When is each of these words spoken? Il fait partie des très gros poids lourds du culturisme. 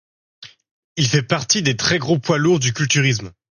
Il 0.95 1.07
fait 1.07 1.21
partie 1.21 1.61
des 1.61 1.77
très 1.77 1.99
gros 1.99 2.17
poids 2.17 2.39
lourds 2.39 2.57
du 2.59 2.73
culturisme. 2.73 3.33